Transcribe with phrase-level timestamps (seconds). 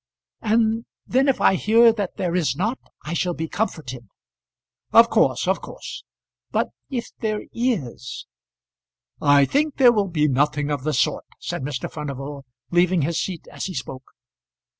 [0.41, 4.07] "And then if I hear that there is not, I shall be comforted."
[4.91, 6.03] "Of course; of course."
[6.49, 8.25] "But if there is"
[9.37, 11.87] "I think there will be nothing of the sort," said Mr.
[11.87, 14.09] Furnival, leaving his seat as he spoke.